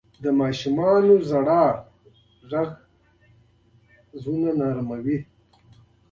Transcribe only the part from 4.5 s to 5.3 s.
نرموي.